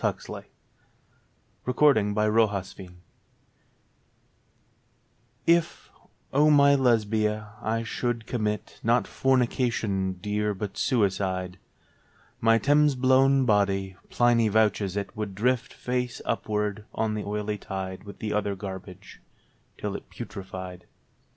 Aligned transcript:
32 0.01 0.31
Led 0.33 0.39
a 1.67 1.73
SECOND 1.73 2.15
PHILOSOPHER'S 2.15 2.69
SONG 2.75 3.01
IF, 5.45 5.91
O 6.33 6.49
my 6.49 6.73
Lesbia, 6.73 7.53
I 7.61 7.83
should 7.83 8.25
commit, 8.25 8.79
Not 8.81 9.05
fornication, 9.07 10.13
dear, 10.13 10.55
but 10.55 10.75
suicide, 10.75 11.59
My 12.39 12.57
Thames 12.57 12.95
blown 12.95 13.45
body 13.45 13.95
(Pliny 14.09 14.47
vouches 14.47 14.97
it) 14.97 15.15
Would 15.15 15.35
drift 15.35 15.71
face 15.71 16.19
upwards 16.25 16.81
on 16.95 17.13
the 17.13 17.23
oily 17.23 17.59
tide 17.59 18.03
With 18.03 18.17
the 18.17 18.33
other 18.33 18.55
garbage, 18.55 19.21
till 19.77 19.95
it 19.95 20.09
putrefied. 20.09 20.85